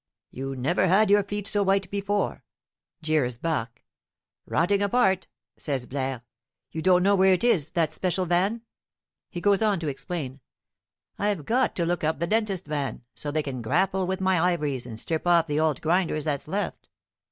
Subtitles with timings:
[0.31, 2.43] "You never had your feet so white before,"
[3.03, 3.83] jeers Barque.
[4.47, 5.27] "Rotting apart,"
[5.57, 6.23] says Blaire,
[6.71, 8.63] "you don't know where it is, that special van?"
[9.29, 10.39] He goes on to explain:
[11.19, 14.87] "I've got to look up the dentist van, so they can grapple with my ivories,
[14.87, 16.89] and strip off the old grinders that's left.